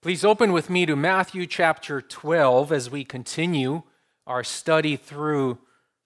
[0.00, 3.82] Please open with me to Matthew chapter 12 as we continue
[4.28, 5.58] our study through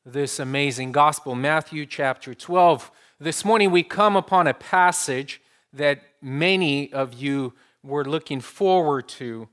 [0.07, 1.35] this amazing gospel.
[1.35, 2.91] Matthew chapter 12.
[3.21, 5.43] This morning we come upon a passage
[5.75, 7.53] that many of you
[7.83, 9.51] were looking forward to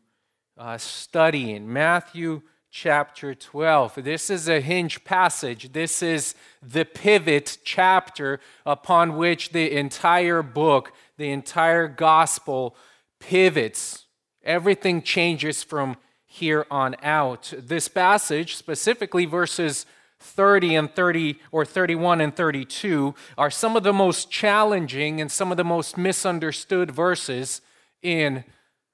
[0.58, 1.72] uh, studying.
[1.72, 3.96] Matthew chapter 12.
[4.06, 5.74] This is a hinge passage.
[5.74, 12.78] This is the pivot chapter upon which the entire book, the entire gospel
[13.20, 14.06] pivots.
[14.44, 17.54] Everything changes from here on out.
[17.58, 19.86] This passage, specifically verses
[20.20, 25.52] 30 and 30 or 31 and 32 are some of the most challenging and some
[25.52, 27.62] of the most misunderstood verses
[28.02, 28.44] in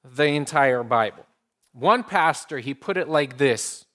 [0.03, 1.25] the entire Bible.
[1.73, 3.85] One pastor, he put it like this.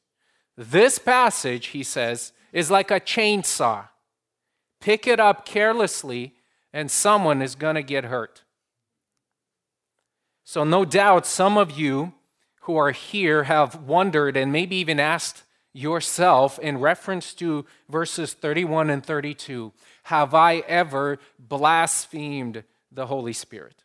[0.56, 3.89] This passage, he says, is like a chainsaw.
[4.80, 6.34] Pick it up carelessly
[6.73, 8.42] and someone is going to get hurt.
[10.51, 12.13] So, no doubt, some of you
[12.63, 18.91] who are here have wondered and maybe even asked yourself in reference to verses 31
[18.91, 23.84] and 32 Have I ever blasphemed the Holy Spirit?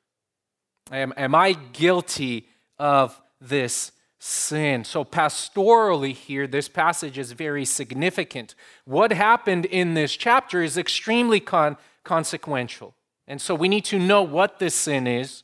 [0.92, 2.48] Am, am I guilty
[2.80, 4.86] of this sin?
[4.86, 8.56] So, pastorally, here, this passage is very significant.
[8.86, 12.96] What happened in this chapter is extremely con- consequential.
[13.28, 15.44] And so, we need to know what this sin is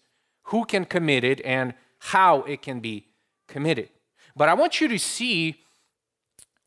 [0.52, 3.08] who can commit it, and how it can be
[3.48, 3.90] committed.
[4.36, 5.62] But I want you to see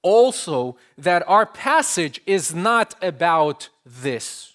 [0.03, 4.55] also that our passage is not about this.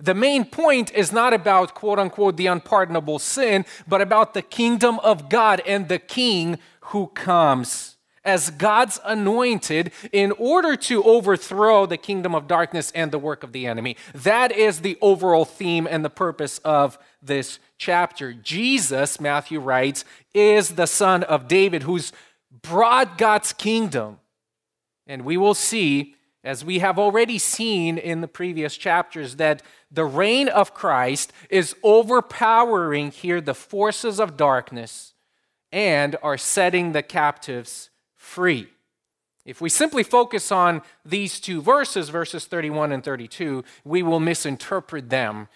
[0.00, 4.98] The main point is not about quote unquote the unpardonable sin, but about the kingdom
[5.00, 7.95] of God and the king who comes
[8.26, 13.52] as God's anointed in order to overthrow the kingdom of darkness and the work of
[13.52, 13.96] the enemy.
[14.12, 18.34] That is the overall theme and the purpose of this chapter.
[18.34, 22.12] Jesus, Matthew writes, is the son of David who's
[22.62, 24.18] brought God's kingdom.
[25.06, 30.04] And we will see, as we have already seen in the previous chapters, that the
[30.04, 35.14] reign of Christ is overpowering here the forces of darkness
[35.70, 37.90] and are setting the captives
[38.26, 38.68] free.
[39.44, 45.08] If we simply focus on these two verses, verses 31 and 32, we will misinterpret
[45.08, 45.46] them.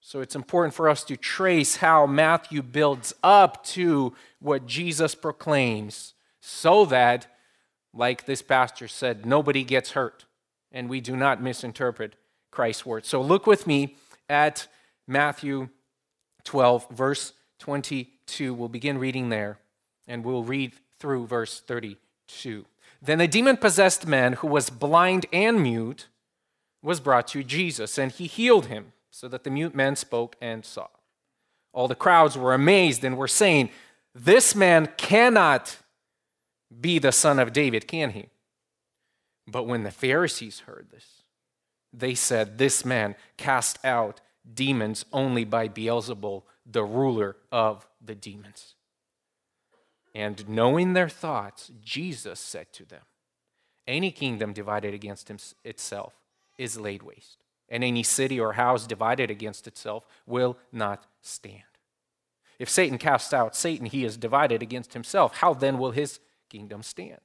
[0.00, 6.14] So it's important for us to trace how Matthew builds up to what Jesus proclaims
[6.40, 7.28] so that,
[7.94, 10.24] like this pastor said, nobody gets hurt
[10.72, 12.16] and we do not misinterpret
[12.50, 13.08] Christ's words.
[13.08, 13.96] So look with me
[14.28, 14.66] at
[15.06, 15.68] Matthew
[16.44, 18.52] 12, verse 22.
[18.52, 19.58] We'll begin reading there
[20.08, 22.66] and we'll read through verse 32.
[23.02, 26.06] Then a demon possessed man who was blind and mute
[26.82, 30.64] was brought to Jesus, and he healed him, so that the mute man spoke and
[30.64, 30.88] saw.
[31.72, 33.70] All the crowds were amazed and were saying,
[34.14, 35.78] This man cannot
[36.80, 38.26] be the son of David, can he?
[39.46, 41.22] But when the Pharisees heard this,
[41.92, 44.20] they said, This man cast out
[44.52, 48.74] demons only by Beelzebul, the ruler of the demons.
[50.14, 53.02] And knowing their thoughts, Jesus said to them,
[53.86, 55.30] Any kingdom divided against
[55.64, 56.14] itself
[56.58, 57.38] is laid waste,
[57.68, 61.62] and any city or house divided against itself will not stand.
[62.58, 65.36] If Satan casts out Satan, he is divided against himself.
[65.36, 67.20] How then will his kingdom stand?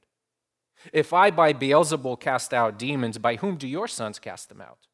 [0.94, 4.88] If I by Beelzebul cast out demons, by whom do your sons cast them out?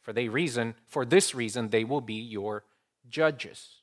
[0.00, 2.64] For they reason, for this reason they will be your
[3.08, 3.77] judges.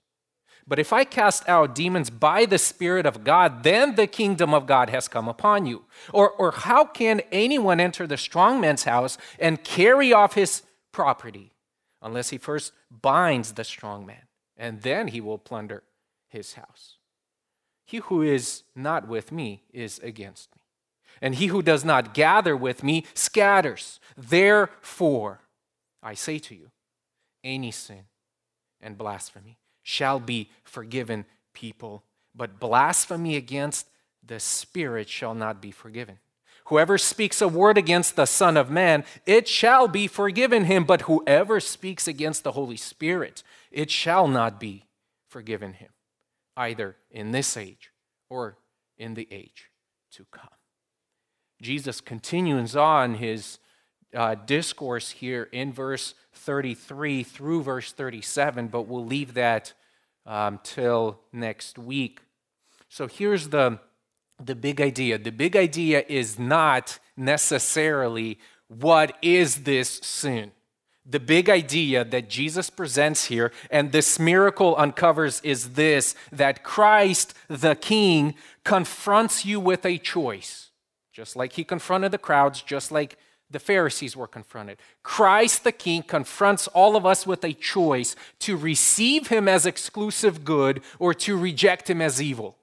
[0.68, 4.66] But if I cast out demons by the Spirit of God, then the kingdom of
[4.66, 5.86] God has come upon you.
[6.12, 11.52] Or, or how can anyone enter the strong man's house and carry off his property
[12.02, 14.24] unless he first binds the strong man,
[14.58, 15.84] and then he will plunder
[16.28, 16.98] his house?
[17.86, 20.64] He who is not with me is against me,
[21.22, 24.00] and he who does not gather with me scatters.
[24.18, 25.42] Therefore,
[26.02, 26.72] I say to you,
[27.44, 28.06] any sin
[28.81, 33.88] and blasphemy shall be forgiven people, but blasphemy against
[34.25, 36.18] the Spirit shall not be forgiven.
[36.65, 41.01] Whoever speaks a word against the Son of Man, it shall be forgiven him, but
[41.01, 44.88] whoever speaks against the Holy Spirit, it shall not be
[45.30, 45.89] forgiven him,
[46.57, 47.92] either in this age
[48.27, 48.57] or
[48.98, 49.69] in the age
[50.13, 50.50] to come.
[51.62, 53.60] Jesus continues on his
[54.15, 59.73] uh, discourse here in verse 33 through verse 37, but we'll leave that
[60.25, 62.21] um, till next week.
[62.89, 63.79] So here's the,
[64.44, 70.51] the big idea the big idea is not necessarily what is this sin.
[71.07, 77.35] The big idea that Jesus presents here and this miracle uncovers is this that Christ,
[77.47, 78.33] the King,
[78.63, 80.71] confronts you with a choice.
[81.13, 83.17] Just like he confronted the crowds, just like
[83.51, 84.77] the Pharisees were confronted.
[85.03, 90.44] Christ the King confronts all of us with a choice to receive him as exclusive
[90.44, 92.57] good or to reject him as evil.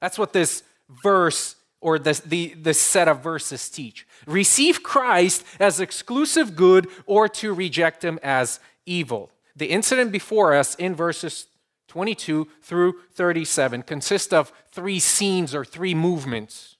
[0.00, 0.62] That's what this
[1.02, 4.06] verse or the, the, the set of verses teach.
[4.26, 9.30] Receive Christ as exclusive good or to reject him as evil.
[9.54, 11.46] The incident before us in verses
[11.88, 16.76] 22 through 37 consists of three scenes or three movements.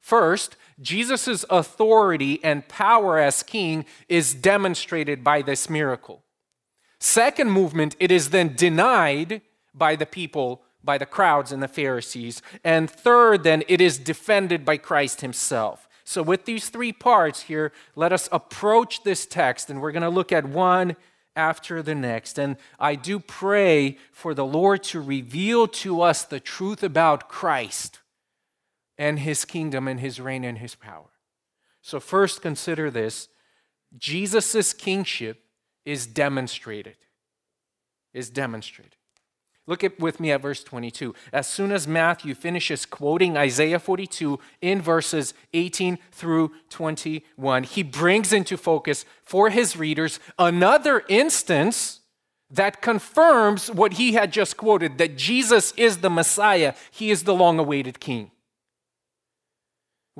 [0.00, 6.22] First, Jesus' authority and power as king is demonstrated by this miracle.
[6.98, 9.42] Second movement, it is then denied
[9.74, 12.42] by the people, by the crowds and the Pharisees.
[12.64, 15.88] And third, then, it is defended by Christ himself.
[16.04, 20.10] So, with these three parts here, let us approach this text, and we're going to
[20.10, 20.96] look at one
[21.36, 22.38] after the next.
[22.38, 28.00] And I do pray for the Lord to reveal to us the truth about Christ
[29.00, 31.08] and his kingdom and his reign and his power.
[31.80, 33.28] So, first consider this
[33.96, 35.42] Jesus' kingship
[35.86, 36.96] is demonstrated.
[38.12, 38.96] Is demonstrated.
[39.66, 41.14] Look at, with me at verse 22.
[41.32, 48.32] As soon as Matthew finishes quoting Isaiah 42 in verses 18 through 21, he brings
[48.32, 52.00] into focus for his readers another instance
[52.50, 57.34] that confirms what he had just quoted that Jesus is the Messiah, he is the
[57.34, 58.32] long awaited king.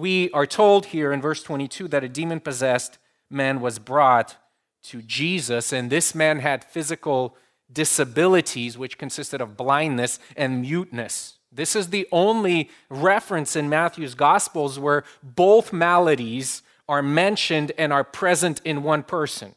[0.00, 2.97] We are told here in verse 22 that a demon possessed
[3.29, 4.37] man was brought
[4.85, 7.37] to Jesus, and this man had physical
[7.70, 11.37] disabilities, which consisted of blindness and muteness.
[11.52, 18.02] This is the only reference in Matthew's Gospels where both maladies are mentioned and are
[18.02, 19.55] present in one person.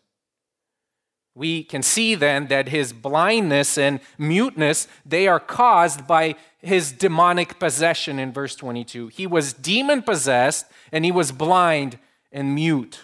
[1.35, 7.59] We can see then that his blindness and muteness, they are caused by his demonic
[7.59, 9.07] possession in verse 22.
[9.07, 11.97] He was demon possessed and he was blind
[12.31, 13.01] and mute.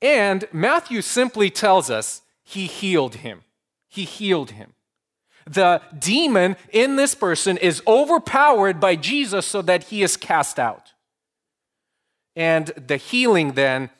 [0.00, 3.42] And Matthew simply tells us he healed him.
[3.88, 4.74] He healed him.
[5.44, 10.92] The demon in this person is overpowered by Jesus so that he is cast out.
[12.36, 13.90] And the healing then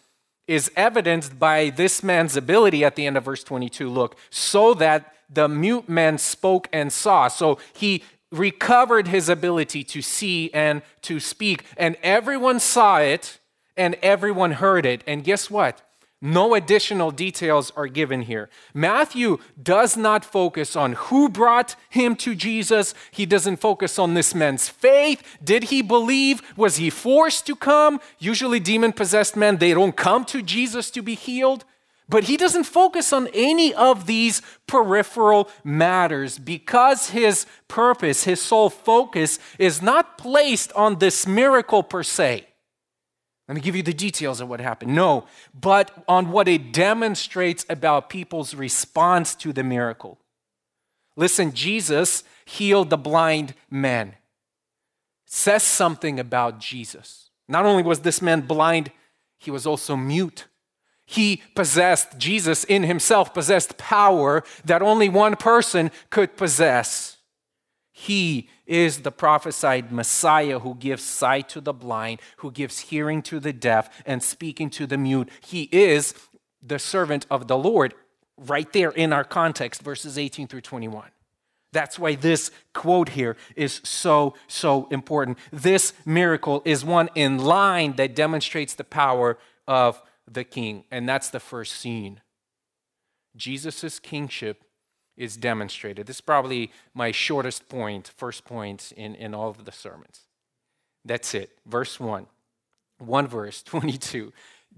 [0.47, 3.89] is evidenced by this man's ability at the end of verse 22.
[3.89, 7.29] Look, so that the mute man spoke and saw.
[7.29, 13.39] So he recovered his ability to see and to speak, and everyone saw it
[13.77, 15.03] and everyone heard it.
[15.07, 15.83] And guess what?
[16.25, 18.49] No additional details are given here.
[18.73, 22.95] Matthew does not focus on who brought him to Jesus.
[23.11, 25.21] He doesn't focus on this man's faith.
[25.43, 26.41] Did he believe?
[26.57, 28.01] Was he forced to come?
[28.21, 31.65] Usually, demon possessed men, they don't come to Jesus to be healed.
[32.09, 38.71] But he doesn't focus on any of these peripheral matters because his purpose, his sole
[38.71, 42.47] focus, is not placed on this miracle per se.
[43.53, 44.95] Let me give you the details of what happened.
[44.95, 50.17] No, but on what it demonstrates about people's response to the miracle.
[51.17, 54.09] Listen, Jesus healed the blind man.
[54.09, 54.15] It
[55.27, 57.29] says something about Jesus.
[57.47, 58.91] Not only was this man blind,
[59.37, 60.47] he was also mute.
[61.05, 67.19] He possessed, Jesus in himself possessed power that only one person could possess.
[67.93, 73.39] He is the prophesied Messiah who gives sight to the blind, who gives hearing to
[73.39, 75.29] the deaf, and speaking to the mute.
[75.45, 76.15] He is
[76.63, 77.95] the servant of the Lord,
[78.39, 81.11] right there in our context, verses 18 through 21.
[81.73, 85.39] That's why this quote here is so, so important.
[85.51, 90.85] This miracle is one in line that demonstrates the power of the king.
[90.91, 92.21] And that's the first scene.
[93.37, 94.65] Jesus' kingship
[95.17, 96.07] is demonstrated.
[96.07, 100.21] This is probably my shortest point, first point in, in all of the sermons.
[101.05, 101.51] That's it.
[101.67, 102.27] Verse 1.
[102.99, 104.33] One verse, 22,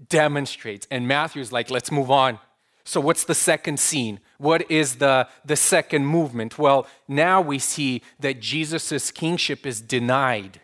[0.09, 0.87] demonstrates.
[0.91, 2.39] And Matthew's like, let's move on.
[2.87, 4.19] So, what's the second scene?
[4.37, 6.59] What is the, the second movement?
[6.59, 10.61] Well, now we see that Jesus' kingship is denied.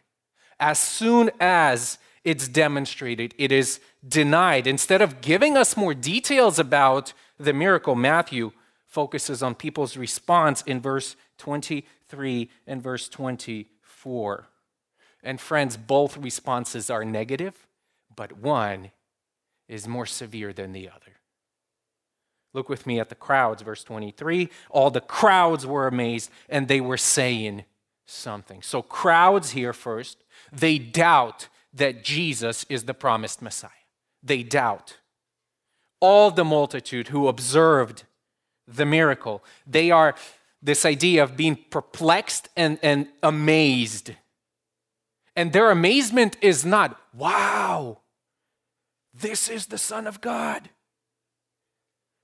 [0.59, 4.67] As soon as it's demonstrated, it is denied.
[4.67, 8.51] Instead of giving us more details about the miracle, Matthew
[8.91, 14.47] focuses on people's response in verse 23 and verse 24.
[15.23, 17.67] And friends, both responses are negative,
[18.15, 18.91] but one
[19.67, 21.19] is more severe than the other.
[22.53, 24.49] Look with me at the crowds, verse 23.
[24.69, 27.63] All the crowds were amazed and they were saying
[28.05, 28.61] something.
[28.61, 33.71] So, crowds here first, they doubt that Jesus is the promised Messiah.
[34.21, 34.97] They doubt.
[36.01, 38.03] all the multitude who observed
[38.67, 39.43] the miracle.
[39.67, 40.15] They are
[40.61, 44.11] this idea of being perplexed and, and amazed.
[45.35, 47.99] And their amazement is not, wow,
[49.13, 50.69] this is the Son of God.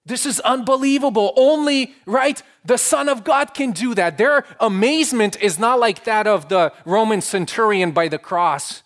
[0.05, 1.33] This is unbelievable.
[1.35, 4.17] Only, right, the Son of God can do that.
[4.17, 8.83] Their amazement is not like that of the Roman centurion by the cross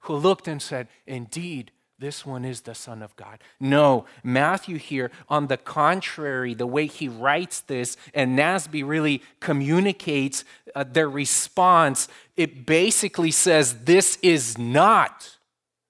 [0.00, 3.38] who looked and said, Indeed, this one is the Son of God.
[3.60, 10.44] No, Matthew here, on the contrary, the way he writes this, and NASB really communicates
[10.74, 15.38] uh, their response, it basically says, This is not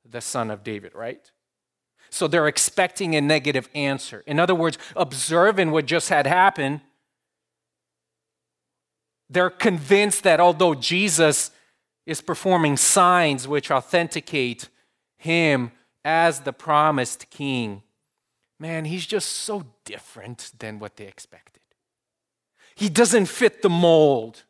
[0.08, 1.30] the Son of David, right?
[2.10, 4.22] So they're expecting a negative answer.
[4.26, 6.82] In other words, observing what just had happened,
[9.30, 11.50] they're convinced that although Jesus
[12.06, 14.68] is performing signs which authenticate
[15.16, 15.72] him
[16.04, 17.82] as the promised king,
[18.58, 21.62] man, he's just so different than what they expected.
[22.74, 24.44] He doesn't fit the mold.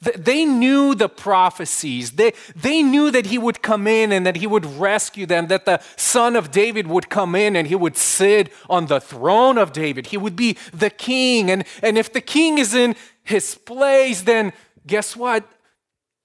[0.00, 2.12] They knew the prophecies.
[2.12, 5.64] They, they knew that he would come in and that he would rescue them, that
[5.64, 9.72] the son of David would come in and he would sit on the throne of
[9.72, 10.08] David.
[10.08, 11.50] He would be the king.
[11.52, 14.52] And, and if the king is in his place, then
[14.86, 15.48] guess what?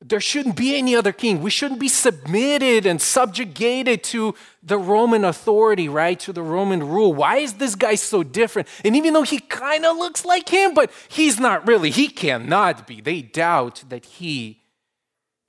[0.08, 1.42] There shouldn't be any other king.
[1.42, 6.18] We shouldn't be submitted and subjugated to the Roman authority, right?
[6.22, 7.14] To the Roman rule.
[7.14, 8.70] Why is this guy so different?
[8.86, 12.88] And even though he kind of looks like him, but he's not really, he cannot
[12.88, 13.02] be.
[13.02, 14.62] They doubt that he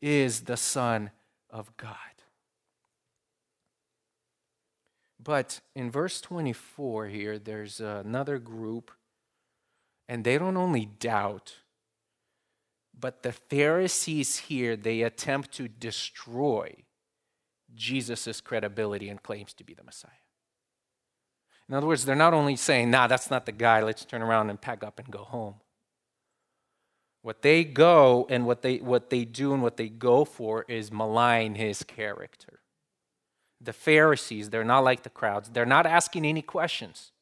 [0.02, 1.10] is the Son
[1.50, 1.96] of God.
[5.22, 8.90] But in verse 24 here, there's another group,
[10.08, 11.54] and they don't only doubt
[13.00, 16.74] but the Pharisees here, they attempt to destroy
[17.74, 20.10] Jesus' credibility and claims to be the Messiah.
[21.68, 24.50] In other words, they're not only saying, nah, that's not the guy, let's turn around
[24.50, 25.56] and pack up and go home.
[27.22, 30.90] What they go and what they, what they do and what they go for is
[30.90, 32.60] malign his character.
[33.60, 35.50] The Pharisees, they're not like the crowds.
[35.50, 37.12] They're not asking any questions.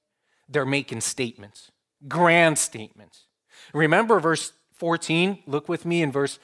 [0.48, 1.72] They're making statements,
[2.06, 3.24] grand statements.
[3.72, 6.38] Remember verse 14, look with me in verse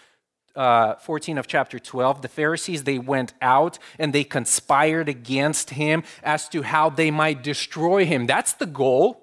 [0.55, 2.23] uh, 14 of chapter 12.
[2.23, 7.43] The Pharisees, they went out and they conspired against him as to how they might
[7.43, 8.27] destroy him.
[8.27, 9.19] That's the goal.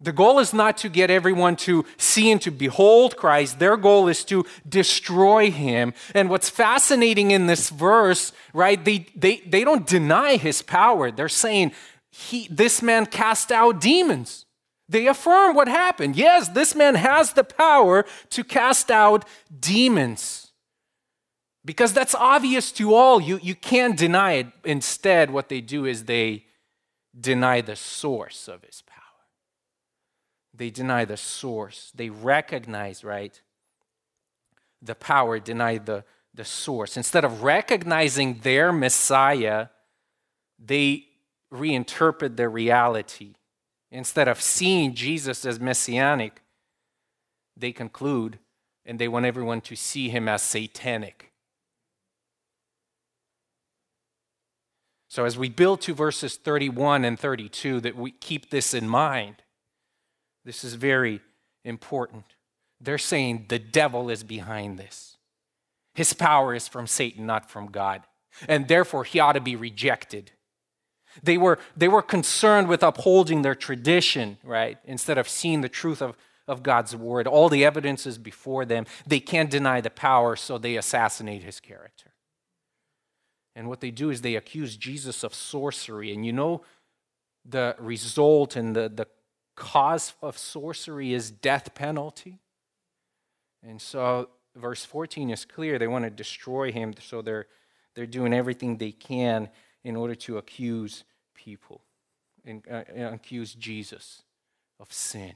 [0.00, 3.60] The goal is not to get everyone to see and to behold Christ.
[3.60, 5.94] Their goal is to destroy him.
[6.12, 11.12] And what's fascinating in this verse, right, they, they, they don't deny his power.
[11.12, 11.70] They're saying,
[12.10, 14.44] he, this man cast out demons.
[14.92, 16.16] They affirm what happened.
[16.16, 19.24] Yes, this man has the power to cast out
[19.58, 20.52] demons.
[21.64, 23.18] Because that's obvious to all.
[23.18, 24.48] You, you can't deny it.
[24.64, 26.44] Instead, what they do is they
[27.18, 28.98] deny the source of his power.
[30.52, 31.90] They deny the source.
[31.94, 33.40] They recognize, right?
[34.82, 36.98] The power, deny the, the source.
[36.98, 39.68] Instead of recognizing their Messiah,
[40.58, 41.06] they
[41.50, 43.36] reinterpret their reality
[43.92, 46.40] Instead of seeing Jesus as messianic,
[47.54, 48.38] they conclude
[48.86, 51.30] and they want everyone to see him as satanic.
[55.08, 59.36] So, as we build to verses 31 and 32, that we keep this in mind,
[60.42, 61.20] this is very
[61.62, 62.24] important.
[62.80, 65.18] They're saying the devil is behind this.
[65.94, 68.04] His power is from Satan, not from God.
[68.48, 70.32] And therefore, he ought to be rejected.
[71.22, 74.78] They were, they were concerned with upholding their tradition, right?
[74.84, 76.16] Instead of seeing the truth of,
[76.48, 77.26] of God's word.
[77.26, 78.86] All the evidence is before them.
[79.06, 82.12] They can't deny the power, so they assassinate his character.
[83.54, 86.12] And what they do is they accuse Jesus of sorcery.
[86.12, 86.62] And you know,
[87.44, 89.06] the result and the, the
[89.56, 92.38] cause of sorcery is death penalty.
[93.62, 95.78] And so, verse 14 is clear.
[95.78, 97.46] They want to destroy him, so they're,
[97.94, 99.50] they're doing everything they can
[99.84, 101.82] in order to accuse people
[102.44, 104.22] and uh, accuse Jesus
[104.80, 105.34] of sin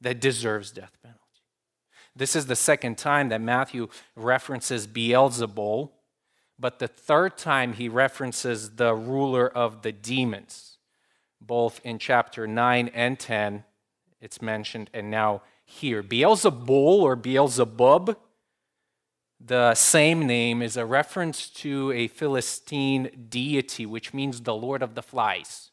[0.00, 1.22] that deserves death penalty.
[2.14, 5.90] This is the second time that Matthew references Beelzebul,
[6.58, 10.78] but the third time he references the ruler of the demons.
[11.40, 13.64] Both in chapter 9 and 10,
[14.20, 16.02] it's mentioned, and now here.
[16.02, 18.16] Beelzebul or Beelzebub
[19.40, 24.94] the same name is a reference to a Philistine deity, which means the Lord of
[24.94, 25.70] the Flies.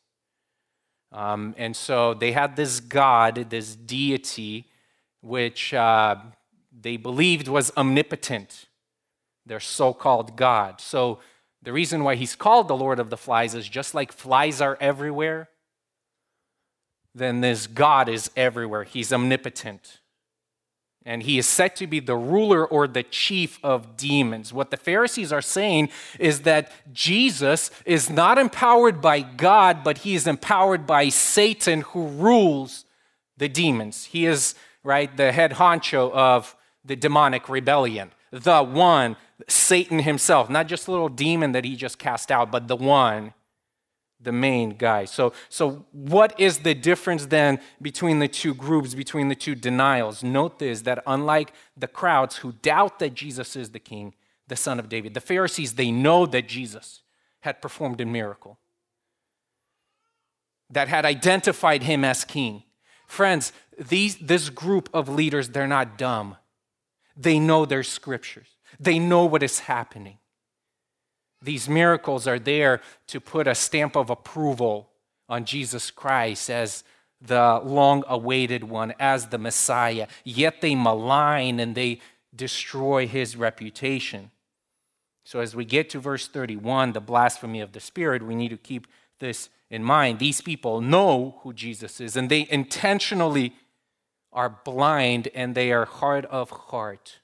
[1.12, 4.70] Um, and so they had this god, this deity,
[5.22, 6.18] which uh,
[6.72, 8.68] they believed was omnipotent,
[9.46, 10.80] their so called God.
[10.80, 11.20] So
[11.62, 14.78] the reason why he's called the Lord of the Flies is just like flies are
[14.80, 15.50] everywhere,
[17.16, 18.84] then this God is everywhere.
[18.84, 20.02] He's omnipotent.
[21.08, 24.52] And he is said to be the ruler or the chief of demons.
[24.52, 30.16] What the Pharisees are saying is that Jesus is not empowered by God, but he
[30.16, 32.86] is empowered by Satan who rules
[33.38, 34.06] the demons.
[34.06, 39.16] He is, right, the head honcho of the demonic rebellion, the one,
[39.48, 43.34] Satan himself, not just a little demon that he just cast out, but the one
[44.26, 45.06] the main guy.
[45.06, 50.24] So, so what is the difference then between the two groups, between the two denials?
[50.24, 54.14] Note this that unlike the crowds who doubt that Jesus is the king,
[54.48, 57.02] the son of David, the Pharisees, they know that Jesus
[57.42, 58.60] had performed a miracle,
[60.70, 62.64] that had identified him as king.
[63.08, 66.38] Friends, these, this group of leaders, they're not dumb.
[67.16, 68.48] They know their scriptures,
[68.80, 70.18] they know what is happening.
[71.46, 74.90] These miracles are there to put a stamp of approval
[75.30, 76.84] on Jesus Christ as
[77.22, 80.08] the long awaited one, as the Messiah.
[80.24, 82.00] Yet they malign and they
[82.36, 84.32] destroy his reputation.
[85.24, 88.58] So, as we get to verse 31, the blasphemy of the Spirit, we need to
[88.58, 88.88] keep
[89.20, 90.20] this in mind.
[90.20, 93.54] These people know who Jesus is, and they intentionally
[94.32, 97.20] are blind and they are hard of heart.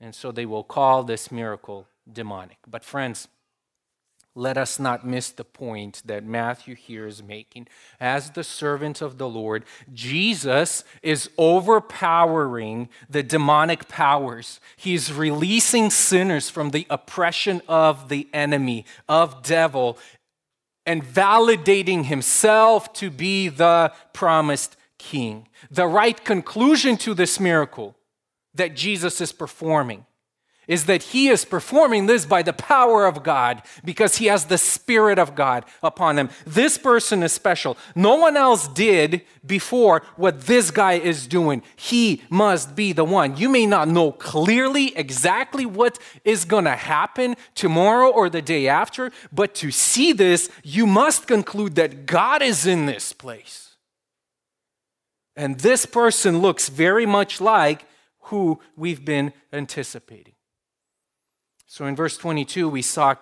[0.00, 2.58] And so they will call this miracle demonic.
[2.66, 3.28] But, friends,
[4.36, 7.68] let us not miss the point that Matthew here is making.
[8.00, 14.58] As the servant of the Lord, Jesus is overpowering the demonic powers.
[14.76, 19.98] He's releasing sinners from the oppression of the enemy, of devil,
[20.84, 25.46] and validating himself to be the promised king.
[25.70, 27.94] The right conclusion to this miracle
[28.54, 30.06] that Jesus is performing
[30.66, 34.58] is that he is performing this by the power of God because he has the
[34.58, 36.30] Spirit of God upon him.
[36.46, 37.76] This person is special.
[37.94, 41.62] No one else did before what this guy is doing.
[41.76, 43.36] He must be the one.
[43.36, 48.68] You may not know clearly exactly what is going to happen tomorrow or the day
[48.68, 53.76] after, but to see this, you must conclude that God is in this place.
[55.36, 57.86] And this person looks very much like
[58.24, 60.33] who we've been anticipating.
[61.66, 63.14] So in verse 22, we saw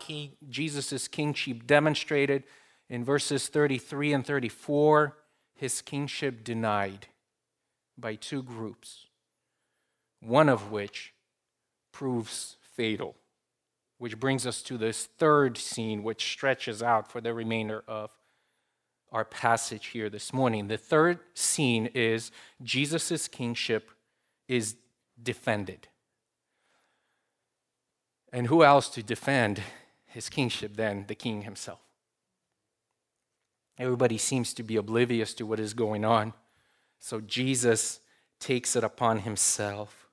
[0.49, 2.45] Jesus' kingship demonstrated.
[2.89, 5.17] In verses 33 and 34,
[5.55, 7.07] his kingship denied
[7.97, 9.07] by two groups,
[10.21, 11.15] one of which
[11.93, 13.17] proves fatal.
[13.99, 18.11] Which brings us to this third scene, which stretches out for the remainder of
[19.13, 20.67] our passage here this morning.
[20.67, 23.91] The third scene is Jesus' kingship
[24.49, 24.77] is
[25.23, 25.87] defended.
[28.33, 29.63] And who else to defend
[30.07, 31.81] his kingship than the king himself?
[33.79, 36.33] Everybody seems to be oblivious to what is going on.
[36.99, 38.01] So Jesus
[38.39, 40.09] takes it upon himself.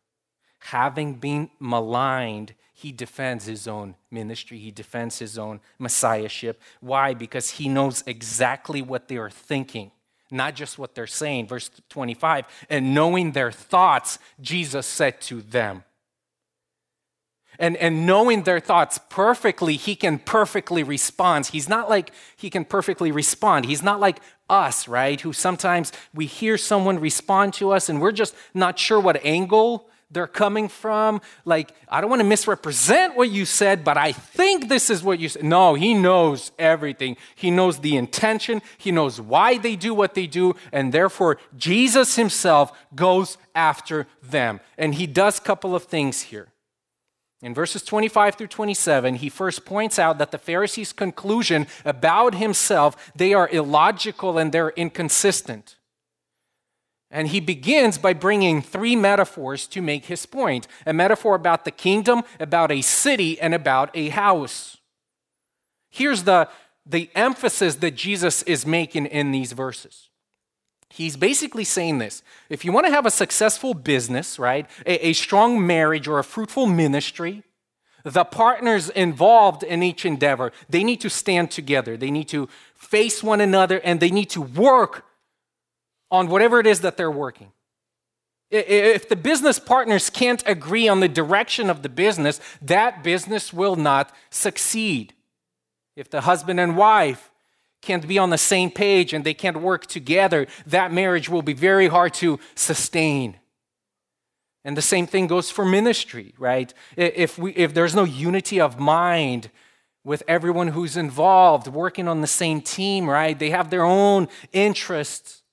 [0.60, 6.62] Having been maligned, he defends his own ministry, he defends his own messiahship.
[6.80, 7.14] Why?
[7.14, 9.92] Because he knows exactly what they are thinking,
[10.32, 11.48] not just what they're saying.
[11.48, 15.84] Verse 25, and knowing their thoughts, Jesus said to them,
[17.60, 21.48] and, and knowing their thoughts perfectly, he can perfectly respond.
[21.48, 23.66] He's not like he can perfectly respond.
[23.66, 25.20] He's not like us, right?
[25.20, 29.90] Who sometimes we hear someone respond to us and we're just not sure what angle
[30.12, 31.22] they're coming from.
[31.46, 35.20] Like, I don't want to misrepresent what you said, but I think this is what
[35.20, 35.44] you said.
[35.44, 37.16] No, he knows everything.
[37.36, 42.16] He knows the intention, he knows why they do what they do, and therefore Jesus
[42.16, 44.62] himself goes after them.
[44.78, 46.48] And he does a couple of things here.
[47.42, 53.12] In verses 25 through 27, he first points out that the Pharisees' conclusion about himself,
[53.16, 55.78] they are illogical and they're inconsistent.
[57.10, 61.72] And he begins by bringing three metaphors to make his point a metaphor about the
[61.72, 64.78] kingdom, about a city, and about a house.
[65.90, 66.50] Here's the,
[66.86, 70.09] the emphasis that Jesus is making in these verses.
[70.90, 75.14] He's basically saying this if you want to have a successful business, right, a, a,
[75.14, 77.44] strong marriage or a fruitful ministry,
[78.04, 81.98] the partners involved in each endeavor, they need to stand together.
[81.98, 85.06] They need to face one another and they need to work
[86.10, 87.52] on whatever it is that they're working.
[88.50, 93.76] If the business partners can't agree on the direction of the business, that business will
[93.76, 95.14] not succeed.
[95.96, 97.30] If the husband and wife
[97.82, 101.54] can't be on the same page and they can't work together, that marriage will be
[101.54, 103.38] very hard to sustain.
[104.66, 106.74] And the same thing goes for ministry, right?
[106.98, 109.50] If, we, if there's no unity of mind
[110.04, 113.38] with everyone who's involved, working on the same team, right?
[113.38, 115.44] They have their own interests.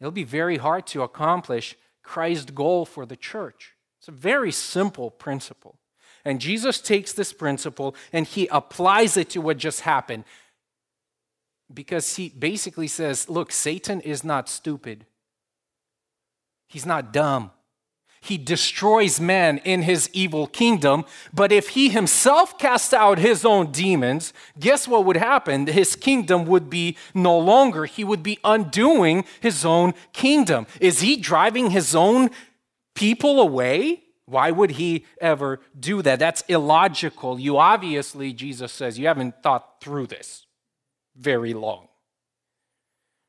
[0.00, 3.74] It'll be very hard to accomplish Christ's goal for the church.
[4.00, 5.78] It's a very simple principle.
[6.24, 10.24] And Jesus takes this principle and he applies it to what just happened.
[11.72, 15.04] Because he basically says, look, Satan is not stupid.
[16.68, 17.50] He's not dumb.
[18.20, 21.04] He destroys man in his evil kingdom.
[21.32, 25.66] But if he himself cast out his own demons, guess what would happen?
[25.66, 27.84] His kingdom would be no longer.
[27.84, 30.66] He would be undoing his own kingdom.
[30.80, 32.30] Is he driving his own
[32.94, 34.02] people away?
[34.26, 36.18] Why would he ever do that?
[36.18, 37.38] That's illogical.
[37.38, 40.44] You obviously, Jesus says, you haven't thought through this
[41.18, 41.88] very long.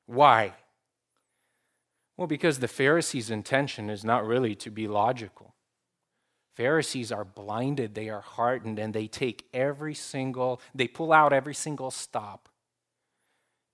[0.06, 0.54] Why?
[2.18, 5.56] Well, because the Pharisees' intention is not really to be logical.
[6.56, 11.54] Pharisees are blinded, they are hardened, and they take every single, they pull out every
[11.54, 12.50] single stop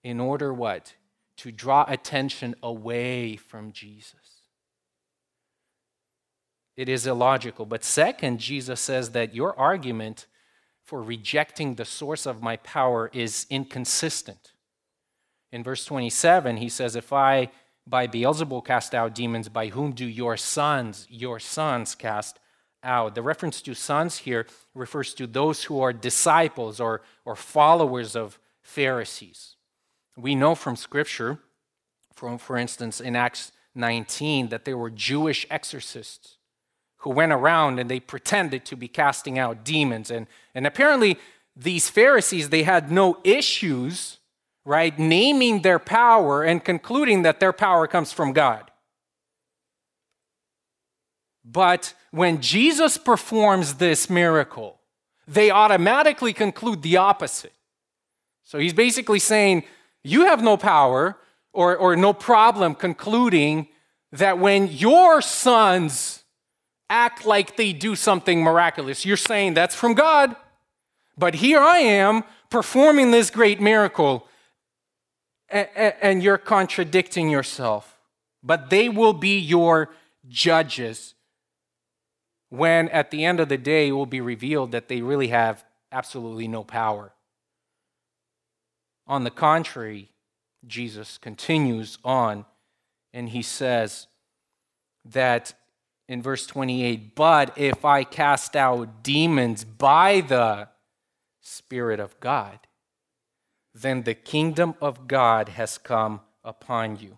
[0.04, 0.93] in order what?
[1.38, 4.41] To draw attention away from Jesus.
[6.78, 7.65] It is illogical.
[7.65, 10.28] But second, Jesus says that your argument
[10.86, 14.54] for rejecting the source of my power is inconsistent.
[15.52, 17.50] In verse 27, he says, If I
[17.88, 22.39] by Beelzebul cast out demons, by whom do your sons, your sons cast
[22.84, 23.15] out?
[23.15, 28.39] The reference to sons here refers to those who are disciples or, or followers of
[28.62, 29.56] Pharisees.
[30.17, 31.39] We know from Scripture,
[32.13, 36.35] from, for instance, in Acts 19, that there were Jewish exorcists
[37.06, 40.12] who went around and they pretended to be casting out demons.
[40.12, 41.18] And, and apparently,
[41.56, 44.18] these Pharisees, they had no issues
[44.65, 44.98] right?
[44.98, 48.72] Naming their power and concluding that their power comes from God.
[51.46, 54.80] But when Jesus performs this miracle,
[55.28, 57.54] they automatically conclude the opposite.
[58.44, 59.63] So he's basically saying,
[60.04, 61.18] You have no power
[61.54, 63.68] or, or no problem concluding
[64.12, 66.24] that when your sons
[66.89, 70.36] act like they do something miraculous, you're saying that's from God.
[71.17, 74.28] But here I am performing this great miracle
[75.50, 77.98] and you're contradicting yourself.
[78.43, 79.89] But they will be your
[80.28, 81.15] judges
[82.50, 85.63] when at the end of the day it will be revealed that they really have
[85.91, 87.13] absolutely no power.
[89.08, 90.12] On the contrary,
[90.65, 92.45] Jesus continues on
[93.13, 94.08] and he says
[95.06, 95.54] that
[96.08, 100.70] in verse 28 But if I cast out demons by the
[101.41, 102.60] Spirit of God,
[103.74, 107.18] then the kingdom of God has come upon you.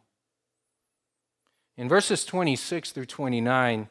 [1.77, 3.89] In verses 26 through 29,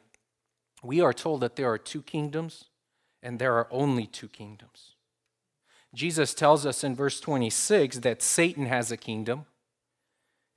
[0.82, 2.64] we are told that there are two kingdoms,
[3.22, 4.96] and there are only two kingdoms.
[5.94, 9.46] Jesus tells us in verse 26 that Satan has a kingdom,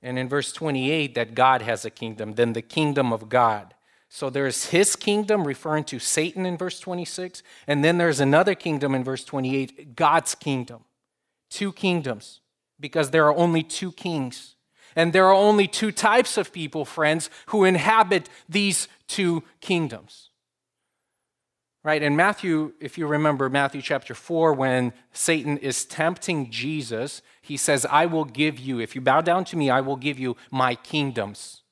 [0.02, 3.74] and in verse 28 that God has a kingdom, then the kingdom of God.
[4.10, 8.94] So there's his kingdom referring to Satan in verse 26, and then there's another kingdom
[8.94, 10.84] in verse 28, God's kingdom
[11.50, 12.40] two kingdoms
[12.78, 14.54] because there are only two kings.
[14.96, 20.30] And there are only two types of people, friends, who inhabit these two kingdoms.
[21.84, 22.02] Right?
[22.02, 27.86] In Matthew, if you remember Matthew chapter 4, when Satan is tempting Jesus, he says,
[27.86, 30.74] I will give you, if you bow down to me, I will give you my
[30.74, 31.62] kingdoms.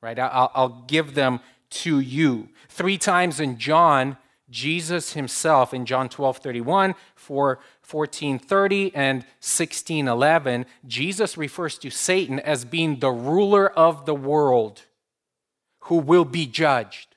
[0.00, 0.18] Right?
[0.18, 2.48] I'll, I'll give them to you.
[2.68, 4.16] Three times in John,
[4.50, 11.90] Jesus himself in John 12 31, 4 14 30, and 16 11, Jesus refers to
[11.90, 14.82] Satan as being the ruler of the world
[15.80, 17.16] who will be judged.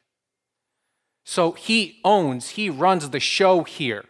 [1.24, 4.06] So he owns, he runs the show here.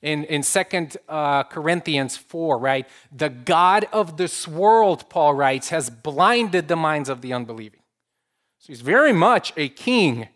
[0.00, 2.88] In, in 2 uh, Corinthians 4, right?
[3.12, 7.81] The God of this world, Paul writes, has blinded the minds of the unbelieving.
[8.62, 10.28] So he's very much a king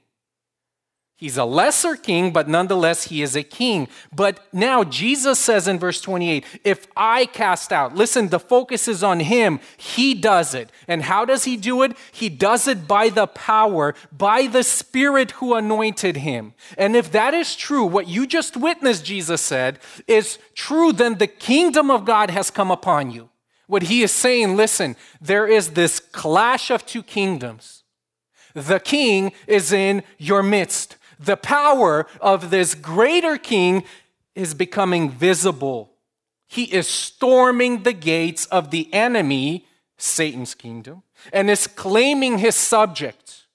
[1.18, 3.88] He's a lesser king, but nonetheless, he is a king.
[4.14, 9.02] But now Jesus says in verse 28 if I cast out, listen, the focus is
[9.02, 9.60] on him.
[9.78, 10.70] He does it.
[10.86, 11.96] And how does he do it?
[12.12, 16.52] He does it by the power, by the Spirit who anointed him.
[16.76, 21.26] And if that is true, what you just witnessed, Jesus said, is true, then the
[21.26, 23.30] kingdom of God has come upon you.
[23.68, 27.84] What he is saying, listen, there is this clash of two kingdoms.
[28.56, 33.84] The king is in your midst the power of this greater king
[34.34, 35.92] is becoming visible.
[36.46, 39.66] He is storming the gates of the enemy,
[39.96, 43.46] Satan's kingdom, and is claiming his subjects.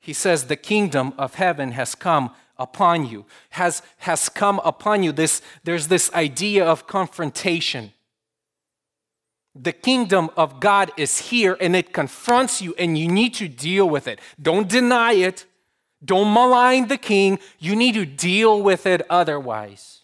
[0.00, 5.12] He says, The kingdom of heaven has come upon you, has, has come upon you.
[5.12, 7.92] This, there's this idea of confrontation.
[9.58, 13.88] The kingdom of God is here and it confronts you, and you need to deal
[13.88, 14.20] with it.
[14.40, 15.46] Don't deny it.
[16.04, 17.38] Don't malign the king.
[17.58, 20.02] You need to deal with it otherwise.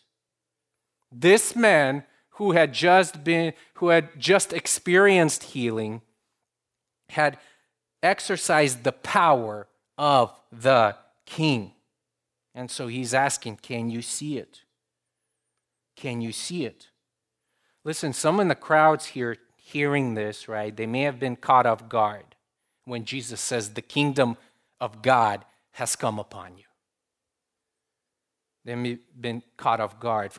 [1.10, 2.04] This man
[2.36, 6.00] who had just been who had just experienced healing
[7.10, 7.38] had
[8.02, 11.72] exercised the power of the king.
[12.54, 14.62] And so he's asking, Can you see it?
[15.96, 16.88] Can you see it?
[17.84, 21.88] Listen, some in the crowds here hearing this, right, they may have been caught off
[21.88, 22.36] guard
[22.84, 24.36] when Jesus says, The kingdom
[24.80, 26.64] of God has come upon you.
[28.64, 30.32] They may have been caught off guard.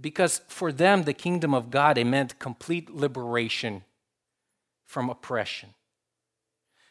[0.00, 3.84] Because for them, the kingdom of God, it meant complete liberation
[4.86, 5.70] from oppression.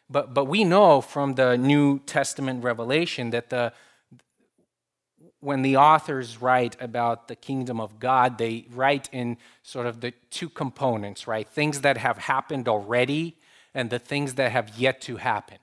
[0.09, 3.73] But, but we know from the New Testament revelation that the,
[5.45, 10.11] when the authors write about the kingdom of God, they write in sort of the
[10.31, 11.47] two components, right?
[11.47, 13.37] Things that have happened already
[13.75, 15.59] and the things that have yet to happen.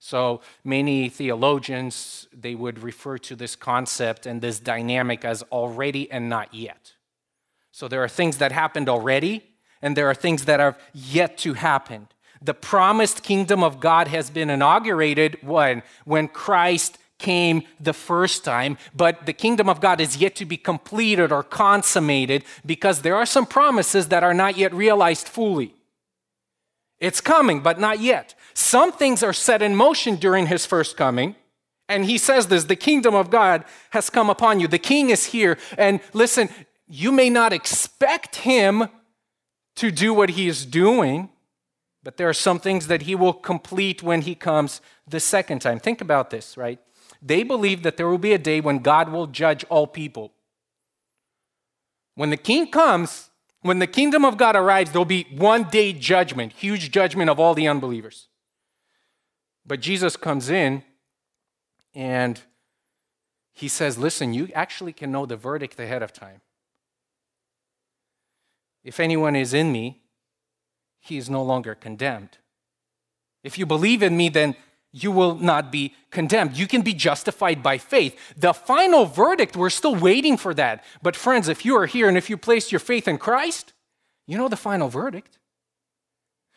[0.00, 6.28] So many theologians they would refer to this concept and this dynamic as already and
[6.28, 6.94] not yet.
[7.70, 9.44] So there are things that happened already
[9.80, 12.08] and there are things that are yet to happen.
[12.42, 15.84] The promised kingdom of God has been inaugurated when?
[16.04, 20.56] When Christ came the first time, but the kingdom of God is yet to be
[20.56, 25.74] completed or consummated because there are some promises that are not yet realized fully.
[26.98, 28.34] It's coming, but not yet.
[28.54, 31.36] Some things are set in motion during his first coming.
[31.88, 34.68] And he says this the kingdom of God has come upon you.
[34.68, 35.58] The king is here.
[35.76, 36.48] And listen,
[36.86, 38.88] you may not expect him
[39.76, 41.30] to do what he is doing,
[42.02, 45.78] but there are some things that he will complete when he comes the second time.
[45.78, 46.78] Think about this, right?
[47.22, 50.32] They believe that there will be a day when God will judge all people.
[52.14, 53.30] When the king comes,
[53.62, 57.54] when the kingdom of God arrives, there'll be one day judgment, huge judgment of all
[57.54, 58.28] the unbelievers.
[59.66, 60.82] But Jesus comes in
[61.94, 62.40] and
[63.52, 66.40] he says, Listen, you actually can know the verdict ahead of time.
[68.82, 70.00] If anyone is in me,
[71.00, 72.38] he is no longer condemned.
[73.42, 74.56] If you believe in me, then
[74.92, 76.56] you will not be condemned.
[76.56, 78.18] You can be justified by faith.
[78.36, 80.84] The final verdict, we're still waiting for that.
[81.02, 83.72] But, friends, if you are here and if you placed your faith in Christ,
[84.26, 85.38] you know the final verdict.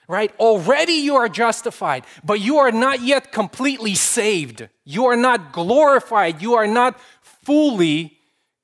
[0.08, 0.34] Right?
[0.40, 4.68] Already you are justified, but you are not yet completely saved.
[4.84, 6.42] You are not glorified.
[6.42, 8.18] You are not fully,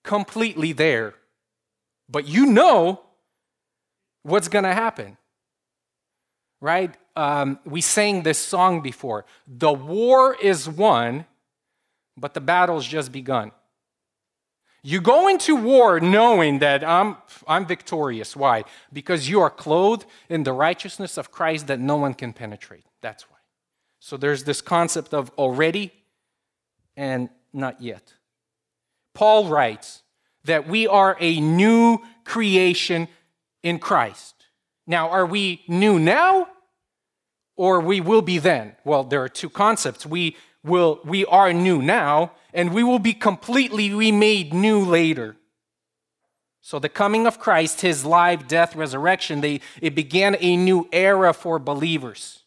[0.03, 1.13] completely there.
[2.09, 3.01] But you know
[4.23, 5.17] what's going to happen
[6.61, 6.95] right?
[7.19, 9.25] Um, we sang this song before.
[9.45, 11.25] The war is won,
[12.15, 13.51] but the battle's just begun.
[14.83, 18.37] You go into war knowing that I'm, I'm victorious.
[18.37, 18.63] Why?
[18.93, 22.85] Because you are clothed in the righteousness of Christ that no one can penetrate.
[23.01, 23.35] That's why.
[23.99, 25.91] So there's this concept of already
[26.95, 28.13] and not yet.
[29.13, 30.03] Paul writes
[30.45, 33.09] that we are a new creation
[33.61, 34.35] in Christ.
[34.87, 36.47] Now, are we new now
[37.59, 38.73] or we will be then?
[38.85, 40.05] Well, there are two concepts.
[40.05, 45.35] We will we are new now and we will be completely remade new later.
[46.61, 51.33] So the coming of Christ, his life, death, resurrection, they, it began a new era
[51.33, 52.43] for believers.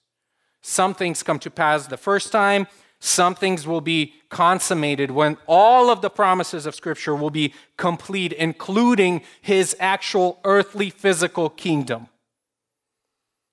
[0.63, 2.67] Some things come to pass the first time,
[2.99, 8.33] some things will be consummated when all of the promises of Scripture will be complete,
[8.33, 12.09] including his actual earthly physical kingdom.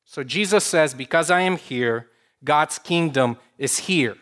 [0.10, 2.08] So Jesus says, Because I am here,
[2.43, 4.17] God's kingdom is here.